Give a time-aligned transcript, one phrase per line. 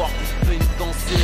[0.00, 1.22] voir qu'on peut danser.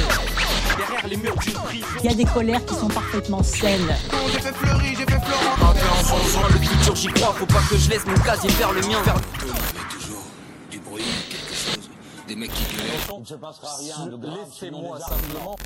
[0.76, 1.86] Derrière les murs d'une prison.
[2.00, 3.94] Il y a des colères qui sont parfaitement saines.
[4.32, 5.70] J'ai fait fleurir, j'ai fait Florent.
[5.70, 7.32] Un peu en changeant le futur, j'y crois.
[7.32, 9.02] Faut pas que je laisse mon casier faire le mien.
[9.02, 9.16] Vers...
[9.40, 10.24] Il y avait toujours
[10.70, 11.90] du bruit, quelque chose,
[12.28, 13.16] des mecs qui gueulaient.
[13.16, 14.38] Il ne se passera rien de grave.
[14.50, 15.56] Laissez-moi simplement.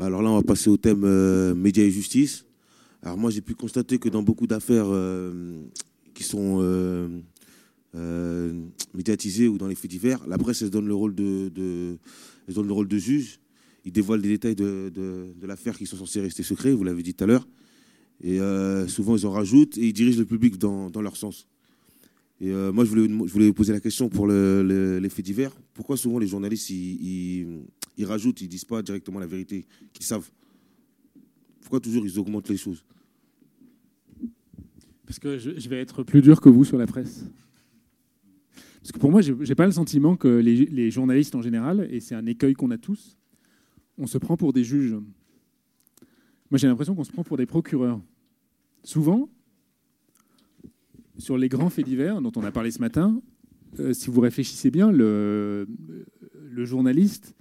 [0.00, 2.46] Alors là, on va passer au thème euh, médias et justice.
[3.02, 5.60] Alors moi, j'ai pu constater que dans beaucoup d'affaires euh,
[6.14, 7.08] qui sont euh,
[7.94, 8.52] euh,
[8.94, 11.50] médiatisées ou dans les faits divers, la presse, elle se donne le rôle de,
[12.48, 13.40] donne le rôle de juge.
[13.84, 17.14] Ils dévoilent des détails de, de- l'affaire qui sont censés rester secrets, vous l'avez dit
[17.14, 17.48] tout à l'heure.
[18.20, 21.46] Et euh, souvent, ils en rajoutent et ils dirigent le public dans, dans leur sens.
[22.40, 25.24] Et euh, moi, je voulais, je voulais poser la question pour le- le- les faits
[25.24, 25.52] divers.
[25.74, 27.46] Pourquoi souvent les journalistes, ils, ils-
[27.96, 30.28] ils rajoutent, ils disent pas directement la vérité qu'ils savent?
[31.60, 32.84] Pourquoi toujours ils augmentent les choses?
[35.06, 37.24] Parce que je vais être plus dur que vous sur la presse.
[38.88, 42.14] Parce que pour moi, j'ai pas le sentiment que les, journalistes en général, et c'est
[42.14, 43.18] un écueil qu'on a tous,
[43.98, 44.96] on se prend pour des juges.
[46.50, 48.00] Moi, j'ai l'impression qu'on se prend pour des procureurs.
[48.84, 49.28] Souvent,
[51.18, 53.20] sur les grands faits divers dont on a parlé ce matin,
[53.78, 55.68] euh, si vous réfléchissez bien, le,
[56.50, 57.36] le journaliste,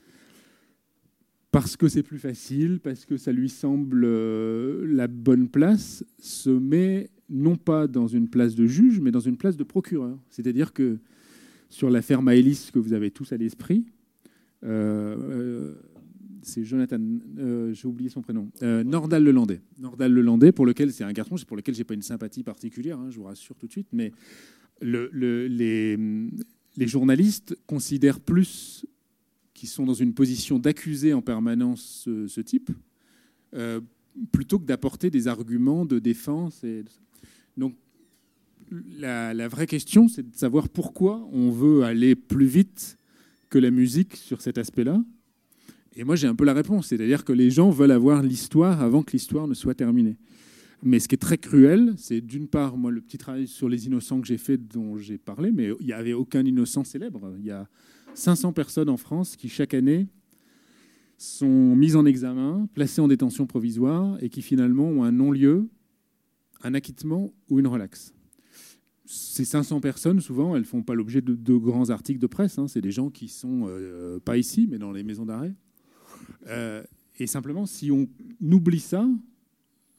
[1.51, 6.49] parce que c'est plus facile, parce que ça lui semble euh, la bonne place, se
[6.49, 10.19] met non pas dans une place de juge, mais dans une place de procureur.
[10.29, 10.99] C'est-à-dire que
[11.69, 13.85] sur l'affaire Maëlys que vous avez tous à l'esprit,
[14.63, 15.75] euh, euh,
[16.41, 16.99] c'est Jonathan,
[17.39, 19.61] euh, j'ai oublié son prénom, euh, Nordal Lelandais.
[19.79, 23.09] Nordal Lelandais, pour lequel c'est un garçon, pour lequel j'ai pas une sympathie particulière, hein,
[23.09, 24.11] je vous rassure tout de suite, mais
[24.81, 25.97] le- le- les,
[26.87, 28.85] journalistes considèrent plus
[29.53, 32.69] qu'ils sont dans une position d'accuser en permanence ce, type,
[34.31, 36.63] plutôt que d'apporter des arguments de défense.
[37.57, 37.75] Donc,
[38.71, 42.97] la, vraie question, c'est de savoir pourquoi on veut aller plus vite
[43.49, 45.03] que la musique sur cet aspect-là.
[45.95, 49.03] Et moi, j'ai un peu la réponse, c'est-à-dire que les gens veulent avoir l'histoire avant
[49.03, 50.17] que l'histoire ne soit terminée.
[50.83, 53.87] Mais ce qui est très cruel, c'est d'une part, moi, le petit travail sur les
[53.87, 57.33] innocents que j'ai fait, dont j'ai parlé, mais il n'y avait aucun innocent célèbre.
[57.39, 57.67] Il y a
[58.13, 60.07] 500 personnes en France qui, chaque année,
[61.17, 65.67] sont mises en examen, placées en détention provisoire et qui finalement ont un non-lieu,
[66.61, 68.13] un acquittement ou une relaxe.
[69.09, 72.59] Ces 500 personnes, souvent, elles ne font pas l'objet de, grands articles de presse.
[72.59, 72.67] hein.
[72.67, 75.55] C'est des gens qui sont euh, pas ici, mais dans les maisons d'arrêt.
[76.47, 76.83] Euh,
[77.17, 78.09] et simplement, si on
[78.41, 79.07] oublie ça,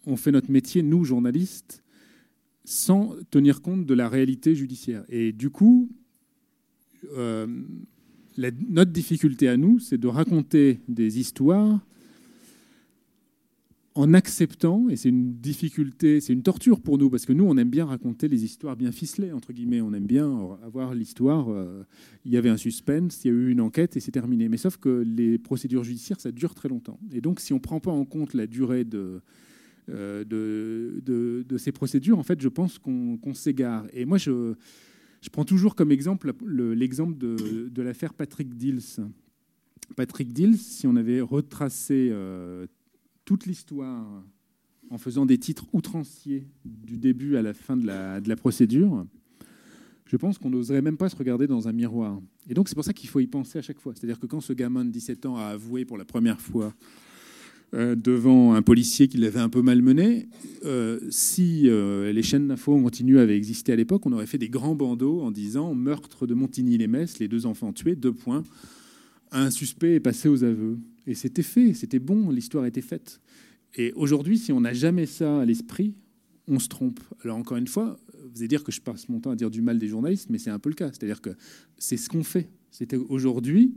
[0.06, 1.82] on fait notre métier, nous, journalistes,
[2.64, 5.04] sans tenir compte de la réalité judiciaire.
[5.08, 5.90] Et du coup,
[7.16, 7.46] euh,
[8.36, 11.80] notre difficulté à nous, c'est de raconter des histoires
[13.98, 17.56] en acceptant, et c'est une difficulté, c'est une torture pour nous, parce que nous, on
[17.56, 19.80] aime bien raconter les histoires bien ficelées, entre guillemets.
[19.80, 20.28] On aime bien
[20.62, 21.82] avoir l'histoire, euh,
[22.24, 24.48] il y avait un suspense, il y a eu une enquête et c'est terminé.
[24.48, 27.00] Mais sauf que les procédures judiciaires, ça dure très longtemps.
[27.12, 29.20] Et donc, si on ne prend pas en compte la durée de,
[29.88, 33.86] euh, de, de- de ces procédures, en fait, je pense qu'on s'égare.
[33.92, 34.54] Et moi, je,
[35.22, 39.00] je prends toujours comme exemple le- l'exemple de, de l'affaire Patrick Dills.
[39.96, 42.66] Patrick Dills, si on avait retracé euh,
[43.28, 44.24] toute l'histoire
[44.88, 49.04] en faisant des titres outranciers du début à la fin de la, procédure,
[50.06, 52.22] je pense qu'on n'oserait même pas se regarder dans un miroir.
[52.48, 53.92] Et donc c'est pour ça qu'il faut y penser à chaque fois.
[53.94, 56.72] C'est-à-dire que quand ce gamin de 17 ans a avoué pour la première fois
[57.74, 60.30] euh, devant un policier qui l'avait un peu malmené,
[60.64, 64.48] euh, si euh, les chaînes d'infos continuent avaient existé à l'époque, on aurait fait des
[64.48, 68.42] grands bandeaux en disant meurtre de Montigny-les-Messes, les deux enfants tués, deux points.
[69.32, 70.78] Un suspect est passé aux aveux.
[71.08, 73.18] Et c'était fait, c'était bon, l'histoire était faite.
[73.74, 75.94] Et aujourd'hui, si on n'a jamais ça à l'esprit,
[76.46, 77.00] on se trompe.
[77.24, 77.98] Alors encore une fois,
[78.30, 80.36] vous allez dire que je passe mon temps à dire du mal des journalistes, mais
[80.36, 80.88] c'est un peu le cas.
[80.88, 81.30] C'est-à-dire que
[81.78, 82.50] c'est ce qu'on fait.
[82.70, 83.74] C'était aujourd'hui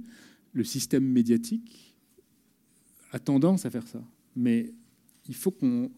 [0.52, 1.96] le système médiatique
[3.14, 4.03] a tendance à faire ça.
[4.36, 4.74] Mais
[5.30, 5.90] il faut qu'on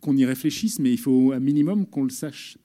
[0.00, 2.56] qu'on y réfléchisse, mais il faut un minimum qu'on le sache.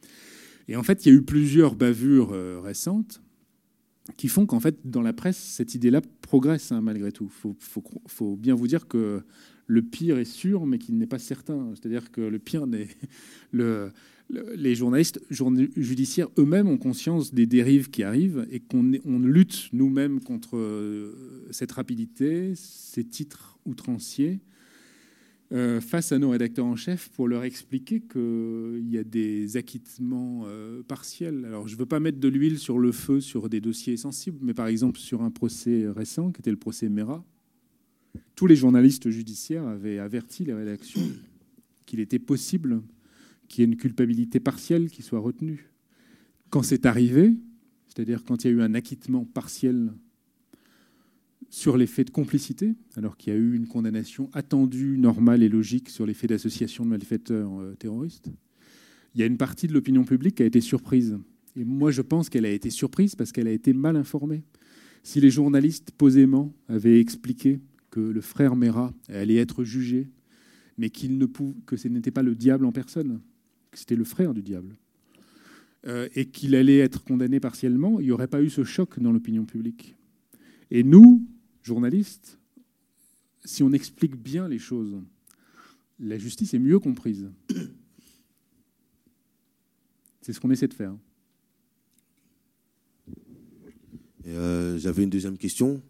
[0.70, 3.22] Et en fait, il y a eu plusieurs bavures euh, récentes
[4.18, 7.32] qui font qu'en fait, dans la presse, cette idée-là progresse hein, malgré tout.
[7.44, 7.54] Il
[8.08, 9.22] faut, bien vous dire que
[9.68, 11.72] le pire est sûr, mais qu'il n'est pas certain.
[11.74, 12.88] C'est-à-dire que le pire n'est...
[13.52, 13.92] Le,
[14.30, 19.70] le- les journalistes journa- judiciaires eux-mêmes ont conscience des dérives qui arrivent et qu'on lutte
[19.72, 24.40] nous-mêmes contre euh, cette rapidité, ces titres outranciers,
[25.52, 30.44] euh, face à nos rédacteurs en chef pour leur expliquer qu'il y a des acquittements
[30.48, 31.46] euh, partiels.
[31.46, 34.40] Alors, je ne veux pas mettre de l'huile sur le feu sur des dossiers sensibles,
[34.42, 37.24] mais par exemple sur un procès récent, qui était le procès Mera,
[38.36, 41.02] tous les journalistes judiciaires avaient averti les rédactions
[41.86, 42.82] qu'il était possible
[43.48, 45.70] qu'il y ait une culpabilité partielle qui soit retenue.
[46.50, 47.36] Quand c'est arrivé,
[47.88, 49.94] c'est-à-dire quand il y a eu un acquittement partiel
[51.56, 55.48] sur les faits de complicité, alors qu'il y a eu une condamnation attendue, normale et
[55.48, 58.30] logique sur les faits d'association de malfaiteurs euh, terroristes,
[59.14, 61.18] il y a une partie de l'opinion publique qui a été surprise.
[61.56, 64.44] Et moi, je pense qu'elle a été surprise parce qu'elle a été mal informée.
[65.02, 70.10] Si les journalistes posément avaient expliqué que le frère Mera allait être jugé,
[70.78, 71.26] mais qu'il ne
[71.66, 73.22] que ce n'était pas le diable en personne,
[73.72, 74.76] que c'était le frère du diable,
[75.88, 79.14] euh, et qu'il allait être condamné partiellement, il n'y aurait pas eu ce choc dans
[79.14, 79.96] l'opinion publique.
[80.70, 81.26] Et nous,
[81.66, 82.38] journalistes,
[83.44, 85.02] si on explique bien les choses,
[86.00, 87.28] la justice est mieux comprise.
[90.22, 90.96] C'est ce qu'on essaie de faire.
[94.28, 95.82] Euh, j'avais une deuxième question.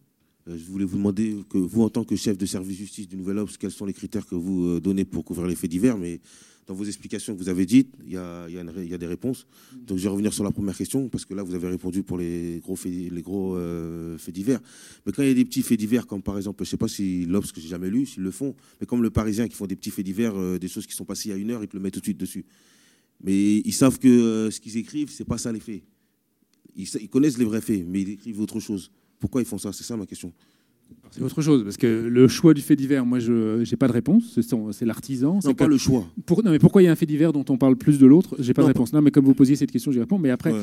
[0.47, 3.17] Euh, je voulais vous demander que vous, en tant que chef de service justice du
[3.17, 6.19] Nouvel Obs, quels sont les critères que vous donnez pour couvrir les faits divers Mais
[6.67, 9.45] dans vos explications que vous avez dites, il y a, des réponses.
[9.75, 12.17] Donc je vais revenir sur la première question, parce que là, vous avez répondu pour
[12.17, 14.59] les gros faits, euh, divers.
[15.05, 16.77] Mais quand il y a des petits faits divers, comme par exemple, je ne sais
[16.77, 19.55] pas si l'Obs, que j'ai jamais lu, s'ils le font, mais comme le Parisien qui
[19.55, 21.51] font des petits faits divers, euh, des choses qui sont passées il y a une
[21.51, 22.45] heure, ils te le mettent tout de suite dessus.
[23.23, 25.83] Mais ils savent que euh, ce qu'ils écrivent, c'est pas ça les faits.
[26.75, 28.91] ils connaissent les vrais faits, mais ils écrivent autre chose.
[29.19, 29.71] Pourquoi ils font ça?
[29.71, 30.33] C'est ça ma question.
[31.11, 33.93] C'est autre chose, parce que le choix du fait divers, moi, je n'ai pas de
[33.93, 34.37] réponse.
[34.71, 35.39] C'est l'artisan.
[35.39, 36.05] C'est pas le choix.
[36.25, 38.05] Pour, non, mais pourquoi il y a un fait divers dont on parle plus de
[38.05, 38.35] l'autre?
[38.39, 38.91] J'ai pas de réponse.
[38.91, 40.19] Non, mais comme vous posiez cette question, j'y réponds.
[40.19, 40.53] Mais après,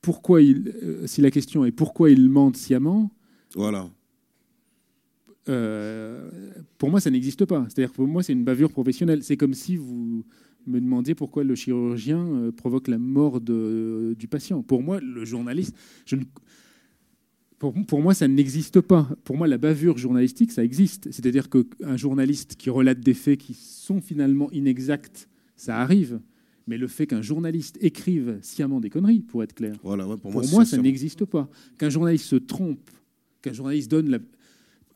[0.00, 3.10] pourquoi il, euh, si la question est pourquoi il mente sciemment
[3.54, 3.90] Voilà.
[5.50, 6.30] Euh,
[6.78, 7.66] pour moi, ça n'existe pas.
[7.68, 9.22] C'est-à-dire pour moi, c'est une bavure professionnelle.
[9.22, 10.24] C'est comme si vous
[10.66, 14.62] me demandiez pourquoi le chirurgien euh, provoque la mort de, du patient.
[14.62, 15.76] Pour moi, le journaliste,
[16.06, 16.22] je ne,
[17.58, 19.08] pour, moi, ça n'existe pas.
[19.24, 21.10] Pour moi, la bavure journalistique, ça existe.
[21.10, 26.20] C'est-à-dire qu'un journaliste qui relate des faits qui sont finalement inexacts, ça arrive.
[26.68, 30.64] Mais le fait qu'un journaliste écrive sciemment des conneries, pour être clair, voilà, pour, moi,
[30.64, 31.48] ça n'existe pas.
[31.78, 32.90] Qu'un journaliste se trompe,
[33.42, 34.18] qu'un journaliste donne la...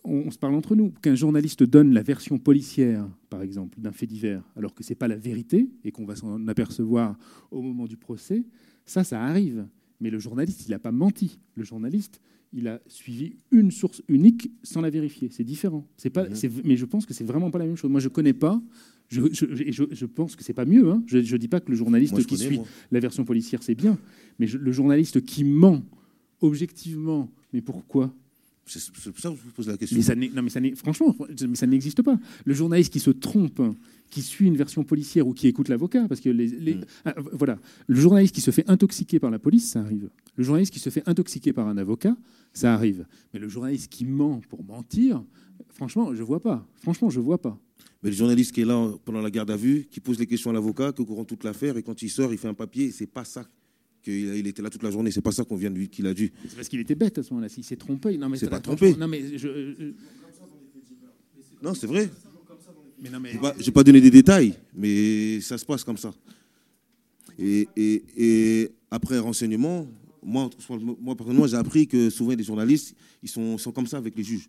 [0.05, 4.07] On, se parle entre nous, qu'un journaliste donne la version policière, par exemple, d'un fait
[4.07, 7.17] divers, alors que ce n'est pas la vérité et qu'on va s'en apercevoir
[7.51, 8.45] au moment du procès,
[8.85, 9.65] ça, ça arrive.
[10.01, 11.39] Mais le journaliste, il n'a pas menti.
[11.55, 12.21] Le journaliste,
[12.53, 15.29] il a suivi une source unique sans la vérifier.
[15.31, 15.87] C'est différent.
[15.97, 16.63] C'est pas, mhm.
[16.65, 17.91] mais je pense que c'est vraiment pas la même chose.
[17.91, 18.61] Moi, je connais pas.
[19.09, 20.91] Je, je, je, pense que c'est pas mieux.
[20.91, 21.03] Hein.
[21.07, 22.61] Je ne dis pas que le journaliste qui suit
[22.91, 23.99] la version policière c'est bien,
[24.39, 25.83] mais le journaliste qui ment
[26.41, 28.15] objectivement, mais pourquoi?
[28.65, 29.97] C'est pour ça que je vous pose la question.
[29.97, 31.17] Mais ça non, mais ça franchement,
[31.49, 32.19] mais ça n'existe pas.
[32.45, 33.61] Le journaliste qui se trompe,
[34.11, 36.85] qui suit une version policière ou qui écoute l'avocat, parce que les, mm.
[37.05, 40.11] ah, voilà, le journaliste qui se fait intoxiquer par la police, ça arrive.
[40.37, 42.17] Le journaliste qui se fait intoxiquer par un avocat,
[42.53, 43.05] ça arrive.
[43.35, 45.25] Mais le journaliste qui ment pour mentir,
[45.71, 46.67] franchement, je vois pas.
[46.83, 47.59] Franchement, je vois pas.
[48.03, 50.51] Mais le journaliste qui est là pendant la garde à vue, qui pose les questions
[50.51, 53.07] à l'avocat, qui courant toute l'affaire, et quand il sort, il fait un papier, c'est
[53.07, 53.45] pas ça
[54.03, 55.11] qu'il était là toute la journée.
[55.11, 56.33] C'est pas ça qu'on vient de lui qu'il a dû.
[56.49, 57.49] C'est parce qu'il était bête à ce moment-là.
[57.49, 58.95] S'il s'est trompé, non mais c'est pas trompé.
[58.97, 59.93] Non mais je,
[61.63, 62.11] non c'est vrai.
[63.01, 63.33] Mais non mais.
[63.59, 66.13] Je vais pas donner des détails, mais ça se passe comme ça.
[67.39, 69.89] Et, et, et après renseignement,
[70.23, 70.51] moi,
[71.01, 74.23] moi personnellement, j'ai appris que souvent les journalistes, ils sont, sont comme ça avec les
[74.23, 74.49] juges.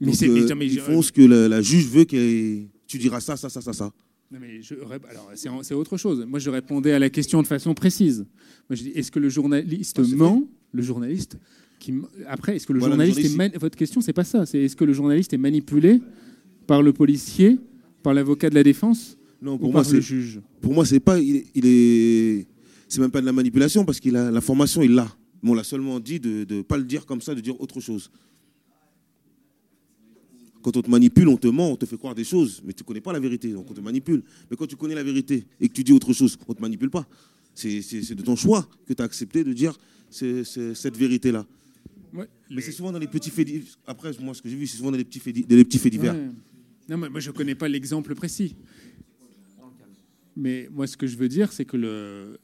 [0.00, 3.48] Mais c'est euh, ils font ce que la, juge veut que tu diras ça, ça,
[3.48, 3.92] ça, ça, ça.
[4.32, 4.60] Non mais
[5.10, 6.24] alors c'est autre chose.
[6.26, 8.26] Moi, je répondais à la question de façon précise.
[8.68, 11.36] Moi, je dis est-ce que le journaliste ment Le journaliste
[11.78, 11.92] qui
[12.28, 14.46] après, est-ce que le journaliste, est votre question, c'est pas ça.
[14.46, 16.00] C'est est-ce que le journaliste est manipulé
[16.68, 17.58] par le policier,
[18.04, 20.40] par l'avocat de la défense non, pour ou moi, par le juge?
[20.60, 21.18] Pour moi, c'est pas.
[21.18, 22.46] il est
[22.92, 25.08] c'est même pas de la manipulation parce qu'il a l'information, il l'a.
[25.42, 27.80] Mais on l'a seulement dit de ne pas le dire comme ça, de dire autre
[27.80, 28.10] chose.
[30.62, 32.82] Quand on te manipule, on te ment, on te fait croire des choses, mais tu
[32.82, 34.22] ne connais pas la vérité, donc on te manipule.
[34.50, 36.62] Mais quand tu connais la vérité et que tu dis autre chose, on ne te
[36.62, 37.06] manipule pas.
[37.54, 37.80] C'est
[38.14, 39.76] de ton choix que tu as accepté de dire
[40.10, 41.46] cette vérité-là.
[42.50, 43.78] mais c'est souvent dans les petits faits divers.
[43.86, 45.92] Après, moi, ce que j'ai vu, c'est souvent dans les petits faits, les petits faits
[45.92, 46.14] divers.
[46.88, 48.56] Non, mais moi, je ne connais pas l'exemple précis.
[50.36, 52.38] Mais moi, ce que je veux dire, c'est que le,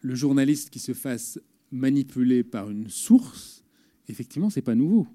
[0.00, 1.38] le journaliste qui se fasse
[1.70, 3.64] manipuler par une source,
[4.08, 5.06] effectivement, c'est pas nouveau.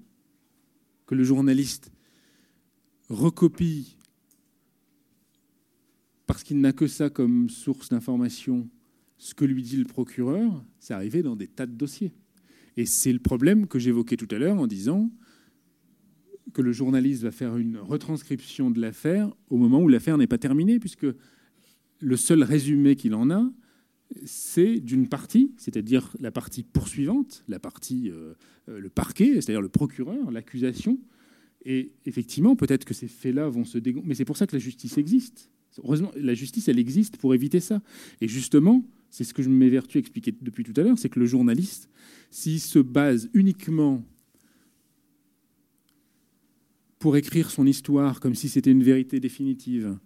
[1.06, 1.92] Que le journaliste
[3.08, 3.96] recopie
[6.26, 8.68] parce qu'il n'a que ça comme source d'information
[9.18, 12.12] ce que lui dit le procureur, c'est arrivé dans des tas de dossiers.
[12.76, 15.10] Et c'est le problème que j'évoquais tout à l'heure en disant
[16.54, 20.38] que le journaliste va faire une retranscription de l'affaire au moment où l'affaire n'est pas
[20.38, 21.06] terminée, puisque
[22.00, 23.50] le seul résumé qu'il en a,
[24.24, 28.34] c'est d'une partie, c'est-à-dire la partie poursuivante, la partie, euh,
[28.68, 30.98] euh, le parquet, c'est-à-dire le procureur, l'accusation.
[31.64, 34.08] Et effectivement, peut-être que ces faits-là vont se dégonfler.
[34.08, 35.50] Mais c'est pour ça que la justice existe.
[35.82, 37.82] Heureusement, la justice, elle existe pour éviter ça.
[38.20, 41.20] Et justement, c'est ce que je m'évertue à expliquer depuis tout à l'heure, c'est que
[41.20, 41.88] le journaliste,
[42.30, 44.04] s'il se base uniquement
[46.98, 49.98] pour écrire son histoire comme si c'était une vérité définitive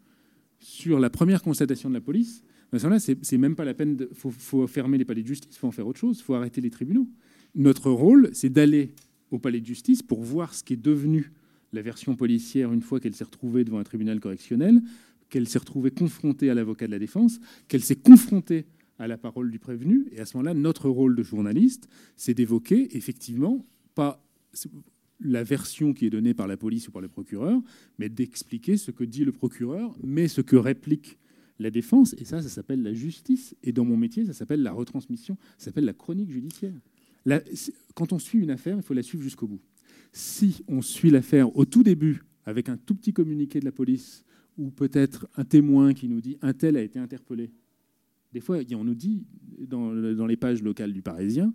[0.58, 3.98] sur la première constatation de la police, ben là, c'est même pas la peine.
[4.00, 6.34] Il faut, fermer les palais de justice, il faut en faire autre chose, il faut
[6.34, 7.06] arrêter les tribunaux.
[7.54, 8.94] Notre rôle, c'est d'aller
[9.30, 11.32] au palais de justice pour voir ce qui est devenu
[11.72, 14.80] la version policière une fois qu'elle s'est retrouvée devant un tribunal correctionnel,
[15.28, 18.66] qu'elle s'est retrouvée confrontée à l'avocat de la défense, qu'elle s'est confrontée
[18.98, 20.06] à la parole du prévenu.
[20.12, 24.24] Et à ce moment-là, notre rôle de journaliste, c'est d'évoquer effectivement pas
[25.20, 27.60] la version qui est donnée par la police ou par le procureur,
[27.98, 31.18] mais d'expliquer ce que dit le procureur, mais ce que réplique
[31.58, 32.14] la défense.
[32.18, 33.54] Et ça, ça s'appelle la justice.
[33.62, 36.74] Et dans mon métier, ça s'appelle la retransmission, ça s'appelle la chronique judiciaire.
[37.94, 39.60] quand on suit une affaire, il faut la suivre jusqu'au bout.
[40.12, 44.24] Si on suit l'affaire au tout début, avec un tout petit communiqué de la police,
[44.58, 47.50] ou peut-être un témoin qui nous dit un tel a été interpellé.
[48.32, 49.24] Des fois, on nous dit
[49.58, 49.92] dans,
[50.26, 51.54] les pages locales du Parisien,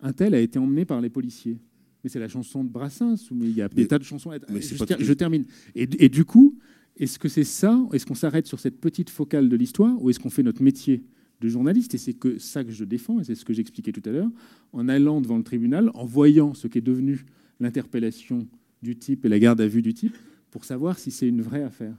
[0.00, 1.58] un tel a été emmené par les policiers
[2.06, 4.30] mais c'est la chanson de Brassens, mais il y a des tas de chansons.
[4.48, 5.44] Mais je, termine.
[5.74, 6.56] Et, du coup,
[6.96, 10.20] est-ce que c'est ça Est-ce qu'on s'arrête sur cette petite focale de l'histoire ou est-ce
[10.20, 11.02] qu'on fait notre métier
[11.40, 11.94] de journaliste?
[11.94, 14.30] Et c'est que ça que je défends, et c'est ce que j'expliquais tout à l'heure,
[14.72, 17.24] en allant devant le tribunal, en voyant ce qui est devenu
[17.60, 18.46] l'interpellation
[18.82, 20.16] du type et la garde à vue du type,
[20.50, 21.94] pour savoir si c'est une vraie affaire.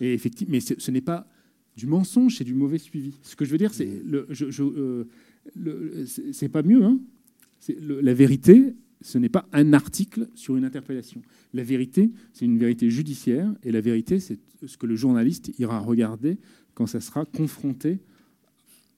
[0.00, 1.26] Et effectivement, mais ce n'est pas
[1.76, 3.14] du mensonge, c'est du mauvais suivi.
[3.22, 4.26] Ce que je veux dire, c'est le,
[4.60, 6.84] euh, c'est pas mieux.
[6.84, 7.00] Hein
[7.78, 11.22] la vérité, ce n'est pas un article sur une interpellation.
[11.54, 15.78] La vérité, c'est une vérité judiciaire, et la vérité, c'est ce que le journaliste ira
[15.78, 16.38] regarder
[16.74, 18.00] quand ça sera confronté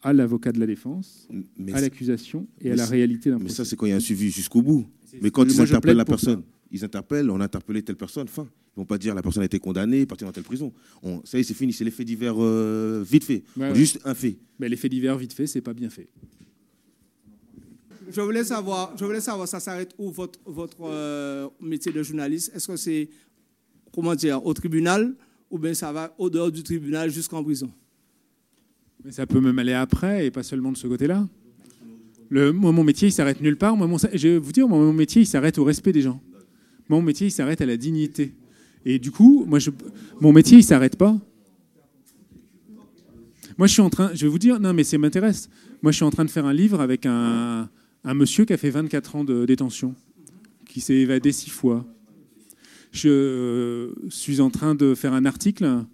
[0.02, 1.28] à l'avocat de la défense,
[1.72, 4.00] à l'accusation et à la réalité d'un Mais ça, c'est quand il y a un
[4.00, 4.86] suivi jusqu'au bout.
[5.20, 8.48] Mais quand ils interpellent la personne, ils interpellent, on a interpellé telle personne, fin.
[8.76, 10.72] Ils vont pas dire la personne a été condamnée, partie dans telle prison.
[11.02, 13.44] On, ça y est, c'est fini, c'est l'effet divers euh, vite fait.
[13.74, 14.36] Juste un fait.
[14.58, 16.08] Mais l'effet divers vite fait, c'est pas bien fait
[18.10, 22.52] je voulais savoir, je voulais savoir, ça s'arrête où votre, votre euh, métier de journaliste?
[22.54, 23.08] Est-ce que c'est,
[23.92, 25.14] comment dire, au tribunal
[25.50, 27.70] ou bien ça va au dehors du tribunal jusqu'en prison?
[29.04, 31.26] Mais ça peut même aller après et pas seulement de ce côté-là.
[32.30, 33.76] Moi, mon métier, il s'arrête nulle part.
[33.76, 36.20] Moi, je vais vous dire, mon métier, il s'arrête au respect des gens.
[36.88, 38.34] Mon métier, il s'arrête à la dignité.
[38.84, 39.58] Et du coup, moi,
[40.20, 41.18] mon métier, il s'arrête pas.
[43.56, 45.48] Moi, je suis en train, je vais vous dire, non, mais ça m'intéresse.
[45.82, 47.68] Moi, je suis en train de faire un livre avec un,
[48.04, 49.94] un monsieur qui a fait 24 ans de détention,
[50.66, 51.86] qui s'est évadé six fois.
[52.90, 55.84] Je euh, suis en train de faire un article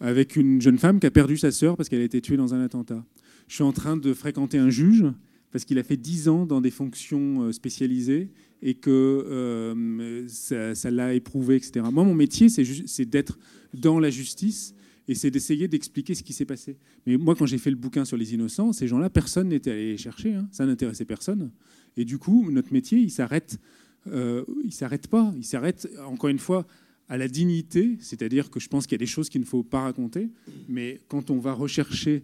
[0.00, 2.54] avec une jeune femme qui a perdu sa sœur parce qu'elle a été tuée dans
[2.54, 3.04] un attentat.
[3.48, 5.04] Je suis en train de fréquenter un juge
[5.52, 8.30] parce qu'il a fait 10 ans dans des fonctions euh, spécialisées
[8.62, 11.84] et que euh, ça l'a éprouvé, etc.
[11.92, 13.38] Moi, mon métier, c'est d'être
[13.74, 14.74] dans la justice
[15.08, 16.76] et c'est d'essayer d'expliquer ce qui s'est passé.
[17.06, 19.92] Mais moi, quand j'ai fait le bouquin sur les innocents, ces gens-là, personne n'était allé
[19.92, 20.48] les chercher, hein.
[20.52, 21.50] ça n'intéressait personne.
[21.96, 23.58] Et du coup, notre métier, il s'arrête,
[24.06, 26.66] euh, il s'arrête pas, il s'arrête encore une fois
[27.08, 29.64] à la dignité, c'est-à-dire que je pense qu'il y a des choses qu'il ne faut
[29.64, 30.30] pas raconter,
[30.68, 32.22] mais quand on va rechercher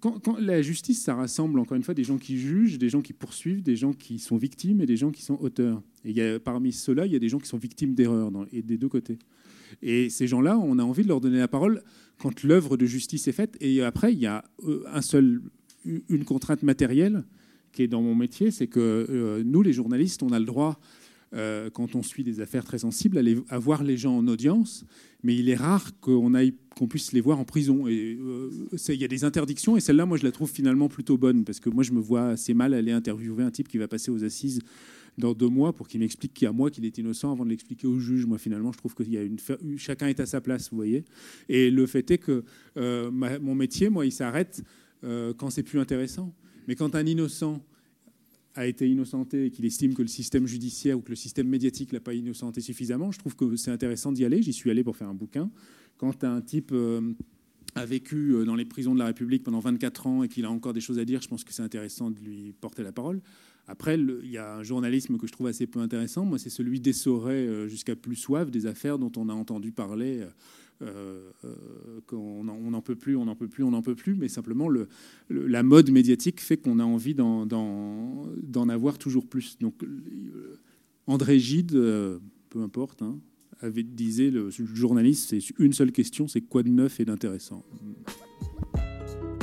[0.00, 3.12] quand, la justice, ça rassemble encore une fois des gens qui jugent, des gens qui
[3.12, 5.82] poursuivent, des gens qui sont victimes et des gens qui sont auteurs.
[6.04, 8.88] Et parmi ceux-là, il y a des gens qui sont victimes d'erreurs et des deux
[8.88, 9.18] côtés.
[9.82, 11.82] Et ces gens-là, on a envie de leur donner la parole
[12.18, 13.56] quand l'œuvre de justice est faite.
[13.60, 15.42] Et après, il y a euh, un seul,
[15.84, 17.24] une contrainte matérielle
[17.72, 20.78] qui est dans mon métier, c'est que euh, nous, les journalistes, on a le droit,
[21.34, 24.84] euh, quand on suit des affaires très sensibles, à, voir les gens en audience,
[25.22, 26.32] mais il est rare qu'on
[26.76, 27.86] qu'on puisse les voir en prison.
[27.88, 28.18] Et
[28.88, 31.60] il y a des interdictions, et celle-là, moi, je la trouve finalement plutôt bonne, parce
[31.60, 34.24] que moi, je me vois assez mal aller interviewer un type qui va passer aux
[34.24, 34.60] assises
[35.18, 37.98] dans deux mois pour qu'il m'explique à moi qu'il est innocent avant de l'expliquer au
[37.98, 38.26] juge.
[38.26, 39.22] Moi, finalement, je trouve qu'il y a
[39.76, 41.04] chacun est à sa place, vous voyez.
[41.48, 42.44] Et le fait est que
[42.76, 44.62] euh, mon métier, moi, il s'arrête
[45.04, 46.34] euh, quand c'est plus intéressant.
[46.66, 47.64] Mais quand un innocent
[48.54, 51.92] a été innocenté et qu'il estime que le système judiciaire ou que le système médiatique
[51.92, 54.42] l'a pas innocenté suffisamment, je trouve que c'est intéressant d'y aller.
[54.42, 55.50] J'y suis allé pour faire un bouquin.
[55.96, 57.12] Quand un type euh,
[57.74, 60.72] a vécu dans les prisons de la République pendant 24 ans et qu'il a encore
[60.72, 63.20] des choses à dire, je pense que c'est intéressant de lui porter la parole.
[63.66, 66.24] Après, il y a un journalisme que je trouve assez peu intéressant.
[66.24, 70.24] Moi, c'est celui d'essorer euh, jusqu'à plus soif des affaires dont on a entendu parler.
[70.82, 71.54] Euh, euh,
[72.06, 74.68] qu'on on n'en peut plus, on n'en peut plus, on n'en peut plus, mais simplement
[74.68, 74.88] le,
[75.30, 79.56] la mode médiatique fait qu'on a envie d'en avoir toujours plus.
[79.60, 79.84] Donc
[81.06, 83.18] André Gide, peu importe, hein,
[83.60, 87.64] avait disait le journaliste, c'est une seule question, c'est quoi de neuf et d'intéressant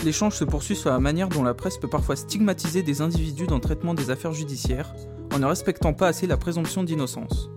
[0.03, 3.55] l'échange se poursuit sur la manière dont la presse peut parfois stigmatiser des individus dans
[3.55, 4.93] le traitement des affaires judiciaires,
[5.33, 7.49] en ne respectant pas assez la présomption d'innocence.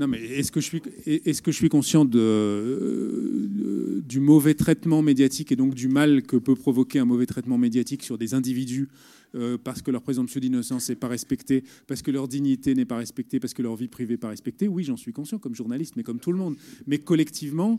[0.00, 5.02] Non, mais est-ce que je suis, est-ce que je suis conscient de, du mauvais traitement
[5.02, 8.88] médiatique et donc du mal que peut provoquer un mauvais traitement médiatique sur des individus
[9.34, 12.96] euh, parce que leur présomption d'innocence n'est pas respectée, parce que leur dignité n'est pas
[12.96, 14.68] respectée, parce que leur vie privée n'est pas respectée?
[14.68, 16.56] Oui, j'en suis conscient comme journaliste, mais comme tout le monde.
[16.86, 17.78] Mais collectivement,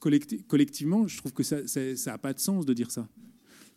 [0.00, 1.60] collectivement je trouve que ça
[2.04, 3.08] n'a pas de sens de dire ça.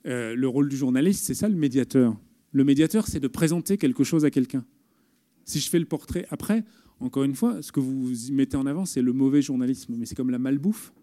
[0.07, 2.17] Euh, le rôle du journaliste, c'est ça le médiateur.
[2.53, 4.65] Le médiateur, c'est de présenter quelque chose à quelqu'un.
[5.45, 6.63] Si je fais le portrait après,
[7.03, 10.15] encore une fois, ce que vous mettez en avant, c'est le mauvais journalisme, mais c'est
[10.15, 10.93] comme la malbouffe.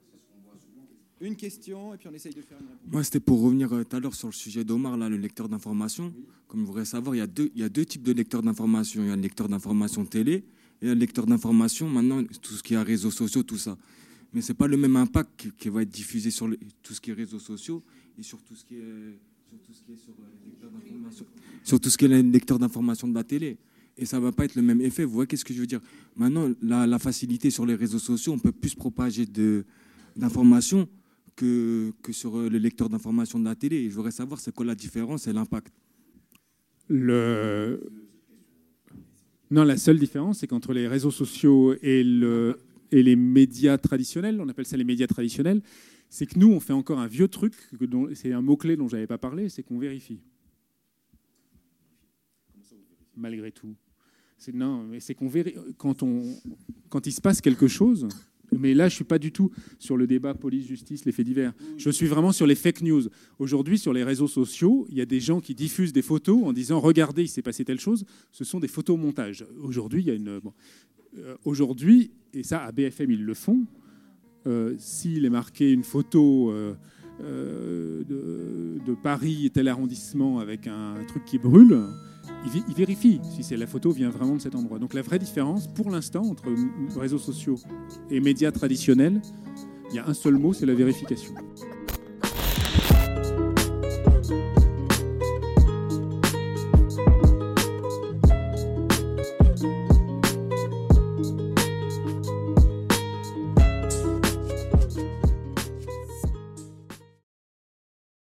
[1.20, 2.90] Une question, et puis on essaye de faire une réponse.
[2.90, 5.50] Moi, c'était pour revenir euh, tout à l'heure sur le sujet d'Omar, là, le lecteur
[5.50, 6.14] d'information.
[6.48, 8.42] Comme vous voudrez savoir, il y, a deux, il y a deux types de lecteurs
[8.42, 9.02] d'information.
[9.02, 10.44] Il y a un lecteur d'information télé
[10.80, 13.76] et un lecteur d'information, maintenant, tout ce qui est réseaux sociaux, tout ça.
[14.32, 16.48] Mais ce n'est pas le même impact qui, va être diffusé sur
[16.82, 17.82] tout ce qui est réseaux sociaux
[18.18, 19.18] et sur tout ce qui est
[19.50, 21.26] sur tout ce qui est sur euh, les lecteurs d'information,
[21.64, 23.58] sur tout ce qui est les lecteurs d'information de la télé.
[24.00, 25.04] Et ça ne va pas être le même effet.
[25.04, 25.82] Vous voyez qu'est-ce que je veux dire?
[26.16, 29.26] Maintenant, la, facilité sur les réseaux sociaux, on peut plus propager
[30.16, 30.88] d'informations
[31.36, 33.76] que, que sur euh, le lecteur d'information de la télé.
[33.76, 35.74] Et je voudrais savoir c'est quoi la différence et l'impact.
[39.50, 42.58] Non, la seule différence, c'est qu'entre les réseaux sociaux et, le,
[42.90, 45.60] et les médias traditionnels, on appelle ça les médias traditionnels,
[46.08, 47.54] c'est que nous, on fait encore un vieux truc,
[48.14, 50.20] c'est un mot-clé dont je n'avais pas parlé, c'est qu'on vérifie.
[53.14, 53.76] Malgré tout.
[54.52, 55.58] Non, mais c'est qu'on vérifie.
[55.76, 56.22] Quand, on,
[56.88, 58.08] quand il se passe quelque chose,
[58.56, 61.52] mais là, je suis pas du tout sur le débat police-justice, les faits divers.
[61.76, 63.02] Je suis vraiment sur les fake news.
[63.38, 66.52] Aujourd'hui, sur les réseaux sociaux, il y a des gens qui diffusent des photos en
[66.52, 68.04] disant Regardez, il s'est passé telle chose.
[68.32, 69.44] Ce sont des photomontages.
[69.62, 70.40] Aujourd'hui, il y a une.
[71.18, 73.66] Euh, aujourd'hui, et ça, à BFM, ils le font.
[74.46, 76.74] Euh, s'il est marqué une photo euh,
[77.20, 81.78] de, de, Paris, tel arrondissement, avec un, truc qui brûle,
[82.44, 84.78] il, vérifie si la photo vient vraiment de cet endroit.
[84.78, 86.44] Donc la vraie différence, pour l'instant, entre
[86.98, 87.56] réseaux sociaux
[88.10, 89.20] et médias traditionnels,
[89.90, 91.34] il y a un seul mot, c'est la vérification.